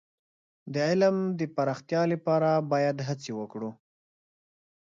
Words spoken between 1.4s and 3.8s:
پراختیا لپاره هڅې باید وکړو.